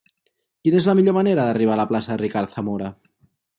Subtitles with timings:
[0.67, 2.93] Quina és la millor manera d'arribar a la plaça de Ricard Zamora?